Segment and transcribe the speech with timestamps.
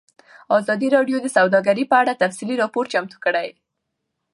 [0.57, 3.49] ازادي راډیو د سوداګري په اړه تفصیلي راپور چمتو کړی.